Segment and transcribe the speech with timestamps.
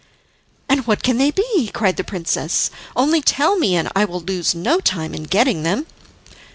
[0.67, 2.71] "And what can they be?" cried the princess.
[2.95, 5.85] "Only tell me, and I will lose no time in getting them."